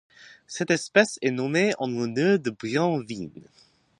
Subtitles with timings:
[0.47, 3.47] Cette espèce est nommée en l'honneur de Brian Vine.